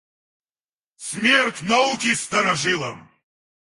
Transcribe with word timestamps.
Смерть 0.95 1.61
науки 1.61 2.15
старожилам! 2.15 3.07